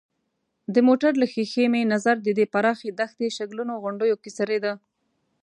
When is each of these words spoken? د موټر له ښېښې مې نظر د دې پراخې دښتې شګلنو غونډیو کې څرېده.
د 0.73 0.75
موټر 0.87 1.11
له 1.21 1.25
ښېښې 1.31 1.65
مې 1.73 1.81
نظر 1.93 2.15
د 2.21 2.27
دې 2.37 2.45
پراخې 2.53 2.89
دښتې 2.99 3.27
شګلنو 3.37 3.73
غونډیو 3.83 4.15
کې 4.21 4.29
څرېده. 4.37 4.73